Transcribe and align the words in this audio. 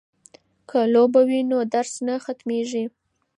که 0.69 0.79
لوبه 0.93 1.21
وي 1.27 1.41
نو 1.51 1.57
درس 1.73 1.93
نه 2.07 2.15
سختيږي. 2.25 2.85